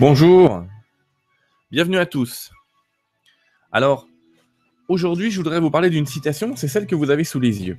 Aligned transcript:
Bonjour, 0.00 0.64
bienvenue 1.72 1.98
à 1.98 2.06
tous. 2.06 2.52
Alors, 3.72 4.06
aujourd'hui, 4.86 5.32
je 5.32 5.38
voudrais 5.38 5.58
vous 5.58 5.72
parler 5.72 5.90
d'une 5.90 6.06
citation, 6.06 6.54
c'est 6.54 6.68
celle 6.68 6.86
que 6.86 6.94
vous 6.94 7.10
avez 7.10 7.24
sous 7.24 7.40
les 7.40 7.64
yeux. 7.64 7.76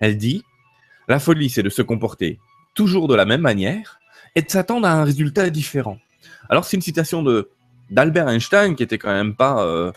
Elle 0.00 0.16
dit 0.16 0.42
La 1.06 1.20
folie, 1.20 1.48
c'est 1.48 1.62
de 1.62 1.68
se 1.68 1.80
comporter 1.80 2.40
toujours 2.74 3.06
de 3.06 3.14
la 3.14 3.24
même 3.24 3.40
manière 3.40 4.00
et 4.34 4.42
de 4.42 4.50
s'attendre 4.50 4.88
à 4.88 4.94
un 4.94 5.04
résultat 5.04 5.48
différent. 5.48 5.98
Alors, 6.48 6.64
c'est 6.64 6.76
une 6.76 6.82
citation 6.82 7.24
d'Albert 7.88 8.28
Einstein, 8.28 8.74
qui 8.74 8.82
était 8.82 8.98
quand 8.98 9.12
même 9.14 9.36
pas, 9.36 9.64
euh, 9.64 9.92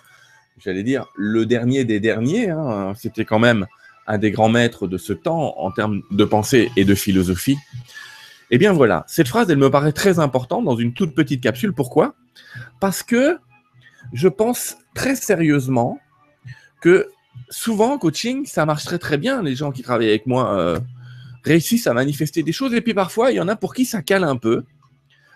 j'allais 0.64 0.84
dire, 0.84 1.08
le 1.16 1.48
dernier 1.48 1.86
des 1.86 2.00
derniers. 2.00 2.52
Hein. 2.52 2.94
C'était 2.96 3.26
quand 3.26 3.40
même 3.40 3.66
un 4.06 4.20
des 4.20 4.30
grands 4.30 4.50
maîtres 4.50 4.86
de 4.86 5.00
ce 5.00 5.12
temps 5.12 5.58
en 5.58 5.72
termes 5.72 6.04
de 6.12 6.24
pensée 6.24 6.72
et 6.76 6.86
de 6.86 6.94
philosophie. 6.94 7.58
Eh 8.50 8.58
bien 8.58 8.72
voilà, 8.72 9.04
cette 9.08 9.28
phrase, 9.28 9.50
elle 9.50 9.58
me 9.58 9.70
paraît 9.70 9.92
très 9.92 10.20
importante 10.20 10.64
dans 10.64 10.76
une 10.76 10.94
toute 10.94 11.14
petite 11.14 11.42
capsule. 11.42 11.74
Pourquoi? 11.74 12.16
Parce 12.80 13.04
que 13.04 13.38
je 14.14 14.28
pense 14.28 14.78
très 14.94 15.16
sérieusement 15.16 16.00
que 16.82 17.10
souvent 17.50 17.94
en 17.94 17.98
coaching, 17.98 18.46
ça 18.46 18.66
marche 18.66 18.86
très 18.86 19.00
très 19.00 19.18
bien. 19.18 19.42
Les 19.42 19.56
gens 19.56 19.72
qui 19.72 19.82
travaillent 19.82 20.10
avec 20.10 20.28
moi 20.28 20.58
euh, 20.58 20.80
réussissent 21.44 21.88
à 21.88 21.94
manifester 21.94 22.44
des 22.44 22.54
choses. 22.54 22.74
Et 22.74 22.82
puis 22.82 22.94
parfois, 22.94 23.32
il 23.32 23.36
y 23.36 23.42
en 23.42 23.50
a 23.50 23.56
pour 23.56 23.74
qui 23.74 23.84
ça 23.84 24.02
cale 24.02 24.24
un 24.24 24.38
peu. 24.38 24.64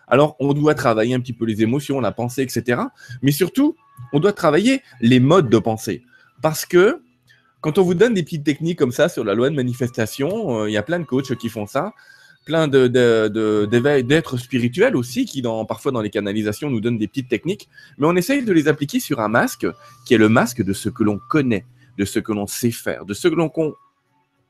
Alors, 0.07 0.35
on 0.39 0.53
doit 0.53 0.75
travailler 0.75 1.13
un 1.13 1.19
petit 1.19 1.33
peu 1.33 1.45
les 1.45 1.61
émotions, 1.61 2.02
la 2.02 2.11
pensée, 2.11 2.41
etc. 2.41 2.81
Mais 3.21 3.31
surtout, 3.31 3.75
on 4.13 4.19
doit 4.19 4.33
travailler 4.33 4.81
les 4.99 5.19
modes 5.19 5.49
de 5.49 5.57
pensée. 5.57 6.03
Parce 6.41 6.66
que 6.66 7.02
quand 7.61 7.77
on 7.77 7.83
vous 7.83 7.93
donne 7.93 8.13
des 8.13 8.23
petites 8.23 8.43
techniques 8.43 8.80
comme 8.80 8.91
ça 8.91 9.07
sur 9.07 9.23
la 9.23 9.35
loi 9.35 9.49
de 9.49 9.55
manifestation, 9.55 10.61
euh, 10.61 10.69
il 10.69 10.73
y 10.73 10.77
a 10.77 10.83
plein 10.83 10.99
de 10.99 11.05
coachs 11.05 11.35
qui 11.35 11.49
font 11.49 11.67
ça 11.67 11.93
plein 12.45 12.68
de, 12.68 12.88
d'êtres 14.02 14.38
spirituels 14.38 14.95
aussi 14.95 15.26
qui, 15.26 15.41
dans, 15.41 15.66
parfois 15.66 15.91
dans 15.91 16.02
les 16.02 16.09
canalisations, 16.09 16.70
nous 16.70 16.81
donnent 16.81 16.98
des 16.98 17.08
petites 17.08 17.30
techniques, 17.30 17.70
mais 17.98 18.08
on 18.08 18.16
essaye 18.16 18.44
de 18.44 18.52
les 18.52 18.67
appliquer 18.67 19.00
sur 19.00 19.20
un 19.20 19.28
masque 19.28 19.67
qui 20.06 20.14
est 20.14 20.17
le 20.17 20.30
masque 20.30 20.64
de 20.64 20.73
ce 20.73 20.89
que 20.89 21.03
l'on 21.03 21.20
connaît, 21.30 21.66
de 21.98 22.06
ce 22.06 22.20
que 22.20 22.31
l'on 22.31 22.48
sait 22.48 22.72
faire, 22.72 23.06
de 23.06 23.14
ce 23.14 23.28
que 23.28 23.36
l'on, 23.36 23.52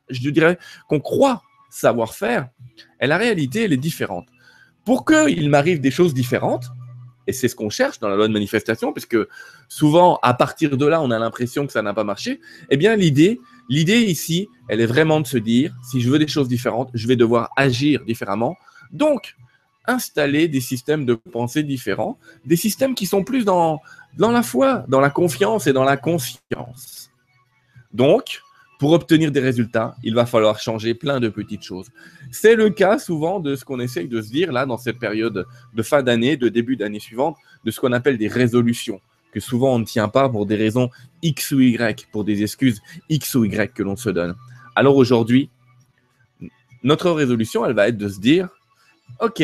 je 0.09 0.29
dirais, 0.29 0.57
qu'on 0.87 0.99
croit 0.99 1.41
savoir 1.69 2.13
faire. 2.13 2.49
Et 2.99 3.07
la 3.07 3.17
réalité, 3.17 3.63
elle 3.63 3.73
est 3.73 3.77
différente. 3.77 4.27
Pour 4.85 5.05
qu'il 5.05 5.49
m'arrive 5.49 5.79
des 5.79 5.91
choses 5.91 6.13
différentes, 6.13 6.65
et 7.27 7.33
c'est 7.33 7.47
ce 7.47 7.55
qu'on 7.55 7.69
cherche 7.69 7.99
dans 7.99 8.09
la 8.09 8.15
loi 8.15 8.27
de 8.27 8.33
manifestation, 8.33 8.93
puisque 8.93 9.17
souvent, 9.67 10.19
à 10.23 10.33
partir 10.33 10.77
de 10.77 10.85
là, 10.85 11.01
on 11.01 11.11
a 11.11 11.19
l'impression 11.19 11.67
que 11.67 11.73
ça 11.73 11.81
n'a 11.81 11.93
pas 11.93 12.03
marché. 12.03 12.41
Eh 12.69 12.77
bien, 12.77 12.95
l'idée, 12.95 13.39
l'idée 13.69 13.99
ici, 13.99 14.49
elle 14.67 14.81
est 14.81 14.85
vraiment 14.85 15.21
de 15.21 15.27
se 15.27 15.37
dire, 15.37 15.73
si 15.83 16.01
je 16.01 16.09
veux 16.09 16.19
des 16.19 16.27
choses 16.27 16.47
différentes, 16.47 16.89
je 16.93 17.07
vais 17.07 17.15
devoir 17.15 17.49
agir 17.55 18.03
différemment. 18.05 18.55
Donc, 18.91 19.35
installer 19.87 20.47
des 20.47 20.61
systèmes 20.61 21.05
de 21.05 21.15
pensée 21.15 21.63
différents, 21.63 22.17
des 22.45 22.55
systèmes 22.55 22.95
qui 22.95 23.05
sont 23.05 23.23
plus 23.23 23.45
dans, 23.45 23.81
dans 24.17 24.31
la 24.31 24.43
foi, 24.43 24.85
dans 24.87 24.99
la 24.99 25.09
confiance 25.09 25.67
et 25.67 25.73
dans 25.73 25.83
la 25.83 25.97
conscience. 25.97 27.11
Donc, 27.93 28.41
pour 28.81 28.93
obtenir 28.93 29.31
des 29.31 29.39
résultats, 29.39 29.93
il 30.01 30.15
va 30.15 30.25
falloir 30.25 30.59
changer 30.59 30.95
plein 30.95 31.19
de 31.19 31.29
petites 31.29 31.61
choses. 31.61 31.85
C'est 32.31 32.55
le 32.55 32.71
cas 32.71 32.97
souvent 32.97 33.39
de 33.39 33.55
ce 33.55 33.63
qu'on 33.63 33.79
essaye 33.79 34.07
de 34.07 34.19
se 34.23 34.31
dire 34.31 34.51
là 34.51 34.65
dans 34.65 34.77
cette 34.77 34.97
période 34.97 35.45
de 35.75 35.83
fin 35.83 36.01
d'année, 36.01 36.35
de 36.35 36.49
début 36.49 36.77
d'année 36.77 36.99
suivante, 36.99 37.37
de 37.63 37.69
ce 37.69 37.79
qu'on 37.79 37.91
appelle 37.91 38.17
des 38.17 38.27
résolutions, 38.27 38.99
que 39.31 39.39
souvent 39.39 39.75
on 39.75 39.77
ne 39.77 39.85
tient 39.85 40.07
pas 40.07 40.27
pour 40.29 40.47
des 40.47 40.55
raisons 40.55 40.89
X 41.21 41.51
ou 41.51 41.59
Y, 41.59 42.07
pour 42.11 42.23
des 42.23 42.41
excuses 42.41 42.81
X 43.07 43.35
ou 43.35 43.45
Y 43.45 43.71
que 43.71 43.83
l'on 43.83 43.95
se 43.95 44.09
donne. 44.09 44.33
Alors 44.75 44.97
aujourd'hui, 44.97 45.51
notre 46.81 47.11
résolution, 47.11 47.63
elle 47.63 47.75
va 47.75 47.87
être 47.87 47.99
de 47.99 48.09
se 48.09 48.19
dire, 48.19 48.49
OK, 49.19 49.43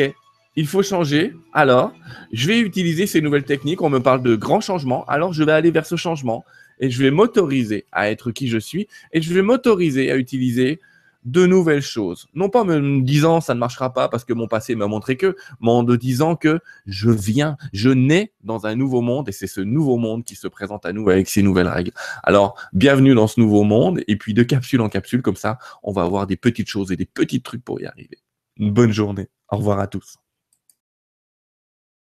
il 0.56 0.66
faut 0.66 0.82
changer. 0.82 1.32
Alors, 1.52 1.92
je 2.32 2.48
vais 2.48 2.58
utiliser 2.58 3.06
ces 3.06 3.20
nouvelles 3.20 3.44
techniques. 3.44 3.82
On 3.82 3.88
me 3.88 4.00
parle 4.00 4.20
de 4.24 4.34
grands 4.34 4.60
changements. 4.60 5.04
Alors, 5.04 5.32
je 5.32 5.44
vais 5.44 5.52
aller 5.52 5.70
vers 5.70 5.86
ce 5.86 5.94
changement 5.94 6.44
et 6.80 6.90
je 6.90 7.02
vais 7.02 7.10
m'autoriser 7.10 7.86
à 7.92 8.10
être 8.10 8.30
qui 8.30 8.48
je 8.48 8.58
suis 8.58 8.88
et 9.12 9.22
je 9.22 9.32
vais 9.32 9.42
m'autoriser 9.42 10.10
à 10.10 10.16
utiliser 10.16 10.80
de 11.24 11.46
nouvelles 11.46 11.82
choses. 11.82 12.26
Non 12.34 12.48
pas 12.48 12.64
me 12.64 13.00
disant 13.02 13.40
ça 13.40 13.54
ne 13.54 13.58
marchera 13.58 13.92
pas 13.92 14.08
parce 14.08 14.24
que 14.24 14.32
mon 14.32 14.48
passé 14.48 14.74
m'a 14.74 14.86
montré 14.86 15.16
que, 15.16 15.36
mais 15.60 15.70
en 15.70 15.82
disant 15.82 16.36
que 16.36 16.60
je 16.86 17.10
viens, 17.10 17.56
je 17.72 17.90
nais 17.90 18.32
dans 18.42 18.66
un 18.66 18.74
nouveau 18.74 19.00
monde 19.00 19.28
et 19.28 19.32
c'est 19.32 19.46
ce 19.46 19.60
nouveau 19.60 19.96
monde 19.96 20.24
qui 20.24 20.36
se 20.36 20.48
présente 20.48 20.86
à 20.86 20.92
nous 20.92 21.08
avec 21.10 21.28
ses 21.28 21.42
nouvelles 21.42 21.68
règles. 21.68 21.92
Alors, 22.22 22.58
bienvenue 22.72 23.14
dans 23.14 23.26
ce 23.26 23.40
nouveau 23.40 23.64
monde 23.64 24.00
et 24.08 24.16
puis 24.16 24.34
de 24.34 24.42
capsule 24.42 24.80
en 24.80 24.88
capsule, 24.88 25.22
comme 25.22 25.36
ça, 25.36 25.58
on 25.82 25.92
va 25.92 26.02
avoir 26.02 26.26
des 26.26 26.36
petites 26.36 26.68
choses 26.68 26.92
et 26.92 26.96
des 26.96 27.06
petits 27.06 27.42
trucs 27.42 27.64
pour 27.64 27.80
y 27.80 27.86
arriver. 27.86 28.18
Une 28.56 28.72
bonne 28.72 28.92
journée. 28.92 29.28
Au 29.50 29.56
revoir 29.56 29.80
à 29.80 29.86
tous. 29.86 30.18